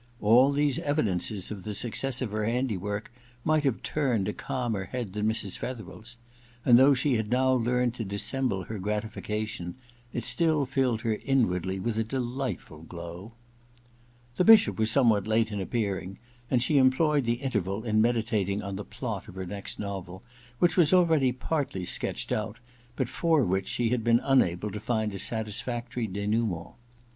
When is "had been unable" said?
23.89-24.71